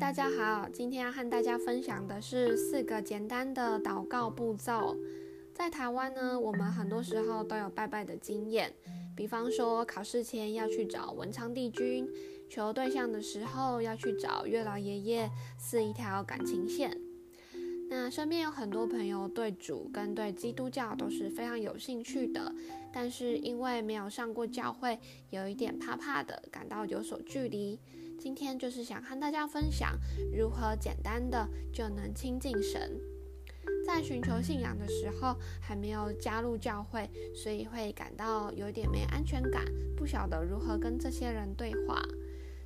[0.00, 4.96] 大家好，今天要和大家分享的是四个简单的祷告步骤。
[5.52, 8.72] 在台湾呢，我们很多时候都有拜拜的经验，
[9.14, 12.08] 比方说考试前要去找文昌帝君，
[12.48, 16.98] 求对象的时候要去找月老爷爷是一条感情线。
[17.90, 22.50] 那身边有很多朋友对主跟对基督教都是非常有兴趣的，
[22.90, 27.78] 但是因为没有上过教会，有一点怕怕的，感到有所距离。
[28.20, 29.98] 今天就是想和大家分享
[30.30, 33.00] 如何简单的就能亲近神。
[33.86, 39.64] 在寻求信仰的时候，还没有加入教会，所以会感到有点没安全感，
[39.96, 42.02] 不晓得如何跟这些人对话。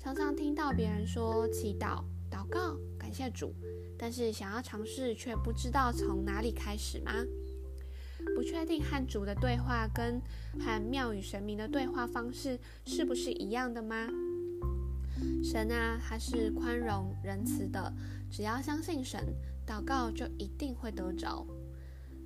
[0.00, 3.54] 常常听到别人说祈祷、祷告、感谢主，
[3.96, 7.24] 但是想要尝试却不知道从哪里开始吗？
[8.34, 10.20] 不确定和主的对话跟
[10.58, 14.08] 和庙宇神明的对话方式是不是一样的吗？
[15.42, 17.92] 神啊，他是宽容仁慈的，
[18.30, 19.24] 只要相信神，
[19.66, 21.46] 祷告就一定会得着。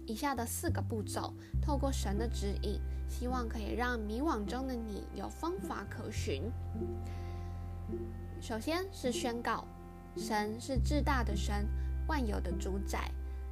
[0.07, 1.33] 以下的四个步骤，
[1.63, 6.51] 透过神的指引，希望可以让迷惘中的你有方法可循。
[8.41, 9.65] 首先是宣告，
[10.17, 11.67] 神是至大的神，
[12.09, 13.11] 万有的主宰，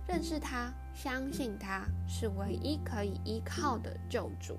[0.08, 4.56] 认识他，相信他是唯一可以依靠的救主。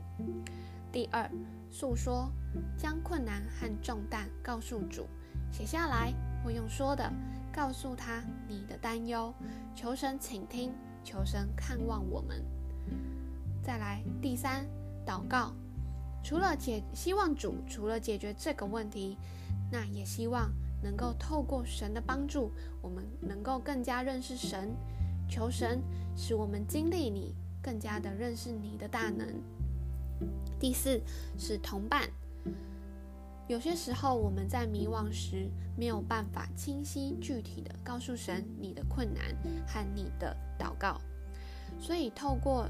[0.91, 1.29] 第二，
[1.69, 2.31] 诉说，
[2.75, 5.05] 将困难和重担告诉主，
[5.51, 7.11] 写下来或用说的，
[7.53, 9.31] 告诉他你的担忧，
[9.75, 10.73] 求神倾听，
[11.03, 12.43] 求神看望我们。
[13.61, 14.65] 再来，第三，
[15.05, 15.53] 祷告，
[16.23, 19.15] 除了解，希望主除了解决这个问题，
[19.71, 24.75] 那也希望能够透过神的帮助，我们能够更加认识神，
[25.29, 25.83] 求神
[26.15, 29.27] 使我们经历你，更加的认识你的大能。
[30.59, 31.01] 第四
[31.37, 32.09] 是同伴。
[33.47, 39.23] 有些时候我们在迷惘时，没有办法清晰具体的告诉神你的困难
[39.65, 41.01] 和你的祷告，
[41.79, 42.67] 所以透过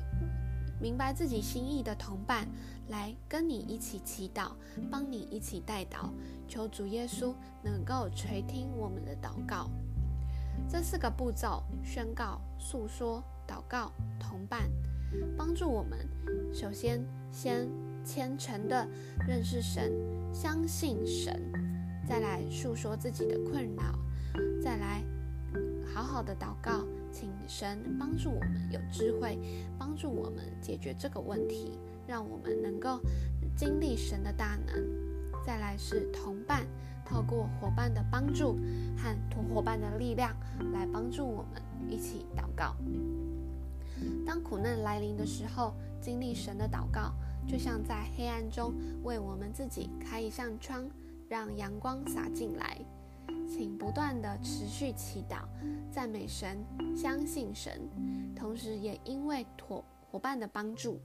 [0.82, 2.48] 明白自己心意的同伴
[2.88, 4.52] 来跟你一起祈祷，
[4.90, 6.10] 帮你一起带祷，
[6.48, 9.70] 求主耶稣能够垂听我们的祷告。
[10.70, 14.70] 这四个步骤：宣告、诉说、祷告、同伴。
[15.38, 15.98] 帮助我们，
[16.54, 17.68] 首先先
[18.04, 18.88] 虔诚的
[19.28, 19.92] 认识神，
[20.34, 21.40] 相信神，
[22.08, 23.98] 再来诉说自己的困扰，
[24.62, 25.04] 再来
[25.86, 29.40] 好好的祷告，请神帮助我们有智慧，
[29.78, 33.00] 帮助我们解决这个问题，让我们能够
[33.56, 34.76] 经历神的大能。
[35.46, 36.68] 再来是同伴，
[37.06, 38.60] 透过伙伴的帮助
[38.98, 40.36] 和同伙伴的力量
[40.74, 42.76] 来帮助我们一起祷告。
[44.26, 47.14] 当苦难来临的时候，经历神的祷告，
[47.48, 48.74] 就像在黑暗中
[49.04, 50.90] 为我们自己开一扇窗，
[51.28, 52.78] 让阳光洒进来。
[53.48, 55.44] 请不断的持续祈祷，
[55.92, 56.64] 赞美神，
[56.96, 57.82] 相信神，
[58.36, 61.00] 同时也因为伙伙伴的帮助，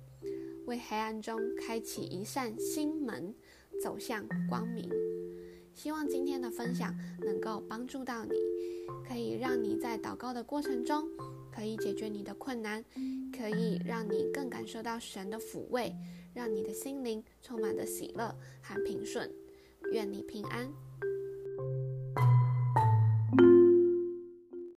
[0.66, 3.34] 为黑暗中开启一扇心门，
[3.82, 4.90] 走向光明。
[5.74, 8.32] 希望今天的分享能够帮助到你，
[9.06, 11.08] 可以让你在祷告的过程中。
[11.52, 12.84] 可以解决你的困难，
[13.36, 15.94] 可以让你更感受到神的抚慰，
[16.34, 19.30] 让你的心灵充满着喜乐和平顺。
[19.92, 20.68] 愿你平安。